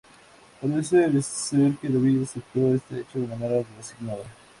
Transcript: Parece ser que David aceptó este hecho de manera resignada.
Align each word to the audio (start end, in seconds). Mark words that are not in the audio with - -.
Parece 0.59 1.21
ser 1.21 1.75
que 1.77 1.87
David 1.87 2.23
aceptó 2.23 2.73
este 2.73 3.01
hecho 3.01 3.19
de 3.19 3.27
manera 3.27 3.61
resignada. 3.77 4.23